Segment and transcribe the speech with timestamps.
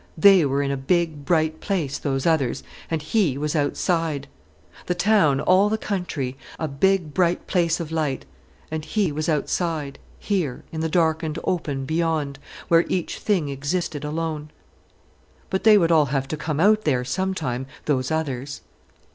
[0.17, 4.27] They were in a big, bright place, those others, and he was outside.
[4.87, 8.25] The town, all the country, a big bright place of light:
[8.71, 14.49] and he was outside, here, in the darkened open beyond, where each thing existed alone.
[15.51, 18.61] But they would all have to come out there sometime, those others.